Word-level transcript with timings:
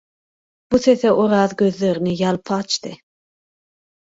Bu 0.75 0.79
sese 0.85 1.11
Oraz 1.25 1.53
gözlerini 1.63 2.17
ýalpa 2.23 2.59
açdy. 2.65 2.95